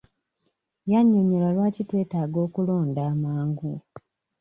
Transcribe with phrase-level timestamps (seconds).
[0.91, 3.73] Yannyonnyola lwaki twetaaga okulonda amangu.